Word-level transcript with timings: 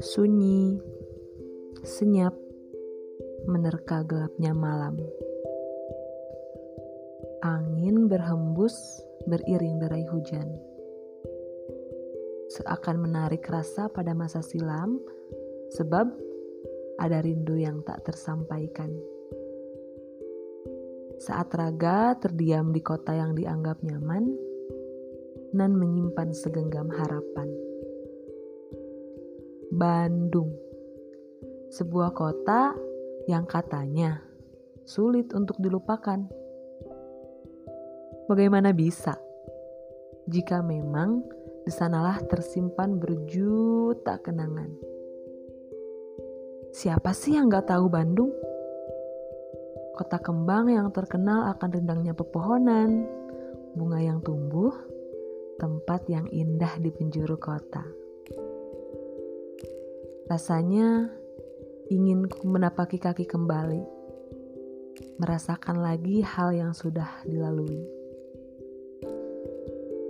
Sunyi, 0.00 0.80
senyap, 1.84 2.32
menerka 3.44 4.00
gelapnya 4.08 4.56
malam. 4.56 4.96
Angin 7.44 8.08
berhembus 8.08 9.04
beriring 9.28 9.76
derai 9.76 10.08
hujan. 10.08 10.48
Seakan 12.48 13.04
menarik 13.04 13.44
rasa 13.44 13.92
pada 13.92 14.16
masa 14.16 14.40
silam, 14.40 15.04
sebab 15.76 16.08
ada 16.96 17.20
rindu 17.20 17.60
yang 17.60 17.84
tak 17.84 18.08
tersampaikan. 18.08 19.19
Saat 21.20 21.52
raga 21.52 22.16
terdiam 22.16 22.72
di 22.72 22.80
kota 22.80 23.12
yang 23.12 23.36
dianggap 23.36 23.84
nyaman, 23.84 24.24
Nan 25.52 25.76
menyimpan 25.76 26.32
segenggam 26.32 26.88
harapan. 26.88 27.50
Bandung, 29.68 30.54
sebuah 31.68 32.16
kota 32.16 32.72
yang 33.28 33.44
katanya 33.44 34.24
sulit 34.88 35.36
untuk 35.36 35.60
dilupakan. 35.60 36.24
Bagaimana 38.24 38.72
bisa 38.72 39.18
jika 40.24 40.64
memang 40.64 41.20
di 41.66 41.72
sanalah 41.74 42.16
tersimpan 42.30 42.96
berjuta 42.96 44.16
kenangan? 44.24 44.72
Siapa 46.72 47.12
sih 47.12 47.36
yang 47.36 47.52
gak 47.52 47.68
tahu 47.68 47.90
Bandung? 47.92 48.30
Kota 50.00 50.16
kembang 50.16 50.72
yang 50.72 50.88
terkenal 50.96 51.52
akan 51.52 51.76
rendangnya 51.76 52.16
pepohonan, 52.16 53.04
bunga 53.76 54.00
yang 54.00 54.24
tumbuh, 54.24 54.72
tempat 55.60 56.08
yang 56.08 56.24
indah 56.32 56.72
di 56.80 56.88
penjuru 56.88 57.36
kota. 57.36 57.84
Rasanya 60.24 61.04
ingin 61.92 62.24
menapaki 62.48 62.96
kaki 62.96 63.28
kembali, 63.28 63.84
merasakan 65.20 65.84
lagi 65.84 66.24
hal 66.24 66.56
yang 66.56 66.72
sudah 66.72 67.20
dilalui. 67.28 67.84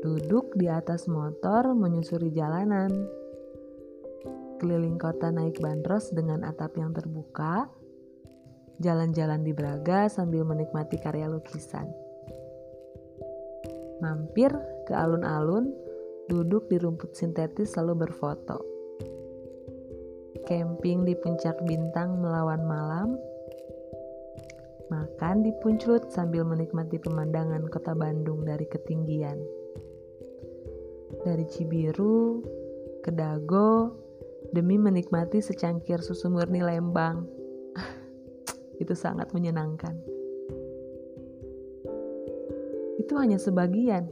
Duduk 0.00 0.56
di 0.56 0.64
atas 0.64 1.04
motor 1.12 1.76
menyusuri 1.76 2.32
jalanan, 2.32 2.88
keliling 4.64 4.96
kota 4.96 5.28
naik 5.28 5.60
bandros 5.60 6.08
dengan 6.08 6.40
atap 6.40 6.72
yang 6.80 6.96
terbuka, 6.96 7.68
jalan-jalan 8.82 9.44
di 9.44 9.52
Braga 9.54 10.08
sambil 10.10 10.42
menikmati 10.42 10.98
karya 10.98 11.30
lukisan. 11.30 11.86
Mampir 14.02 14.50
ke 14.86 14.92
alun-alun, 14.96 15.70
duduk 16.26 16.66
di 16.72 16.80
rumput 16.80 17.14
sintetis 17.14 17.76
lalu 17.78 18.04
berfoto 18.06 18.74
camping 20.44 21.08
di 21.08 21.16
puncak 21.16 21.56
bintang 21.64 22.20
melawan 22.20 22.60
malam, 22.68 23.16
makan 24.92 25.40
di 25.40 25.50
Punclut 25.64 26.12
sambil 26.12 26.44
menikmati 26.44 27.00
pemandangan 27.00 27.64
kota 27.72 27.96
Bandung 27.96 28.44
dari 28.44 28.68
ketinggian. 28.68 29.40
Dari 31.24 31.44
Cibiru 31.48 32.44
ke 33.00 33.08
Dago 33.08 33.96
demi 34.52 34.76
menikmati 34.76 35.40
secangkir 35.40 36.04
susu 36.04 36.28
murni 36.28 36.60
Lembang. 36.60 37.24
Itu 38.78 38.94
sangat 38.96 39.30
menyenangkan. 39.34 39.94
Itu 42.98 43.14
hanya 43.20 43.36
sebagian. 43.36 44.08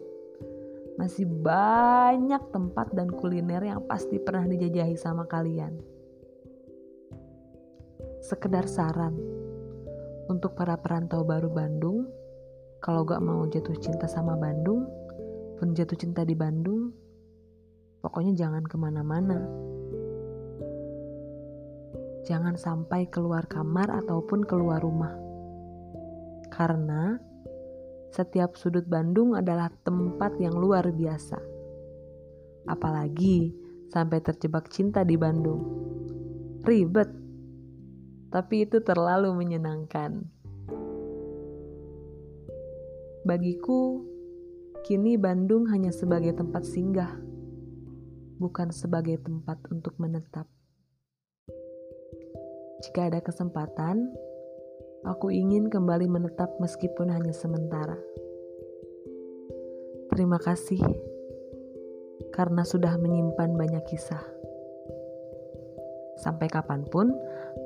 Masih 1.01 1.25
banyak 1.25 2.53
tempat 2.53 2.93
dan 2.93 3.09
kuliner 3.09 3.65
yang 3.65 3.81
pasti 3.89 4.21
pernah 4.21 4.45
dijajahi 4.45 4.95
sama 4.95 5.25
kalian 5.25 5.93
sekedar 8.23 8.71
saran 8.71 9.19
untuk 10.31 10.55
para 10.55 10.79
perantau 10.79 11.27
baru 11.27 11.51
Bandung, 11.51 12.07
kalau 12.79 13.03
gak 13.03 13.19
mau 13.19 13.43
jatuh 13.51 13.75
cinta 13.83 14.07
sama 14.07 14.39
Bandung, 14.39 14.87
pun 15.59 15.75
jatuh 15.75 15.99
cinta 15.99 16.23
di 16.23 16.39
Bandung, 16.39 16.95
pokoknya 17.99 18.39
jangan 18.39 18.63
ke 18.63 18.79
mana-mana. 18.79 19.43
Jangan 22.23 22.55
sampai 22.55 23.11
keluar 23.11 23.51
kamar 23.51 23.91
ataupun 24.03 24.47
keluar 24.47 24.79
rumah. 24.79 25.15
Karena 26.53 27.19
setiap 28.13 28.55
sudut 28.55 28.85
Bandung 28.87 29.35
adalah 29.35 29.73
tempat 29.83 30.37
yang 30.39 30.55
luar 30.55 30.93
biasa. 30.93 31.41
Apalagi 32.69 33.51
sampai 33.91 34.23
terjebak 34.23 34.71
cinta 34.71 35.03
di 35.03 35.19
Bandung. 35.19 35.63
Ribet 36.63 37.23
tapi 38.33 38.65
itu 38.65 38.81
terlalu 38.81 39.29
menyenangkan. 39.37 40.25
Bagiku, 43.29 44.03
kini 44.89 45.21
Bandung 45.21 45.69
hanya 45.69 45.93
sebagai 45.93 46.33
tempat 46.33 46.65
singgah, 46.65 47.13
bukan 48.41 48.73
sebagai 48.73 49.21
tempat 49.21 49.61
untuk 49.69 50.01
menetap. 50.01 50.49
Jika 52.83 53.07
ada 53.07 53.23
kesempatan, 53.23 54.11
aku 55.07 55.31
ingin 55.31 55.71
kembali 55.71 56.11
menetap 56.11 56.59
meskipun 56.59 57.15
hanya 57.15 57.31
sementara. 57.31 57.95
Terima 60.11 60.43
kasih 60.43 60.83
karena 62.35 62.67
sudah 62.67 62.99
menyimpan 62.99 63.55
banyak 63.55 63.87
kisah. 63.87 64.19
Sampai 66.19 66.51
kapan 66.51 66.83
pun, 66.83 67.15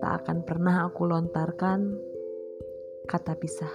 tak 0.04 0.21
akan 0.25 0.44
pernah 0.44 0.84
aku 0.84 1.09
lontarkan 1.09 1.97
kata 3.09 3.41
pisah. 3.41 3.72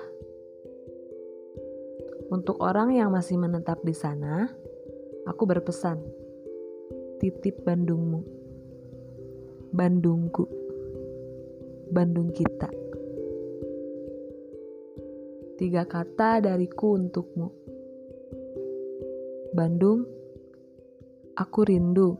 Untuk 2.30 2.62
orang 2.62 2.94
yang 2.94 3.10
masih 3.10 3.42
menetap 3.42 3.82
di 3.82 3.98
sana, 3.98 4.46
aku 5.26 5.50
berpesan, 5.50 6.00
titip 7.18 7.66
Bandungmu, 7.66 8.22
Bandungku, 9.74 10.48
Bandung 11.92 12.32
kita. 12.32 12.72
Tiga 15.60 15.84
kata 15.84 16.40
dariku 16.40 16.96
untukmu. 16.96 17.52
Bandung, 19.52 20.08
aku 21.36 21.60
rindu 21.68 22.16